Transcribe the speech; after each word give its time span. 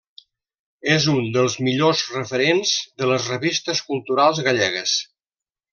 És 0.93 1.05
un 1.11 1.27
dels 1.35 1.57
millors 1.67 2.01
referents 2.15 2.73
de 3.03 3.13
les 3.13 3.31
revistes 3.35 3.83
culturals 3.93 4.43
gallegues. 4.49 4.99